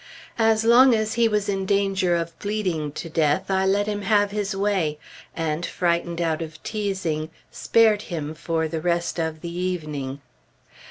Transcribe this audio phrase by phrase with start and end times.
[0.39, 4.31] As long as he was in danger of bleeding to death, I let him have
[4.31, 4.97] his way;
[5.35, 10.19] and, frightened out of teasing, spared him for the rest of the evening.